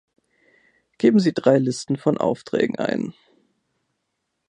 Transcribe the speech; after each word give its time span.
Geben 0.97 1.19
Sie 1.19 1.31
drei 1.31 1.59
Listen 1.59 1.95
von 1.95 2.17
Aufträgen 2.17 2.79
ein. 2.79 3.13